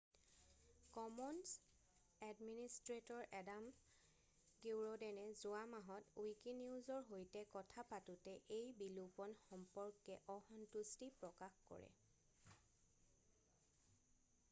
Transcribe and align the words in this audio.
Commons 0.93 1.49
administrator 2.29 3.25
Adam 3.39 3.67
কিউৰডেনে 4.63 5.25
যোৱা 5.41 5.59
মাহত 5.73 6.23
উইকিনিউজৰ 6.23 7.05
সৈতে 7.09 7.43
কথা 7.57 7.85
পাতোঁতে 7.91 8.33
এই 8.61 8.71
বিলোপণ 8.79 9.35
সম্পৰ্কে 9.43 10.17
অসন্তুষ্টি 10.37 11.11
প্ৰকাশ 11.21 11.61
কৰে 11.69 11.93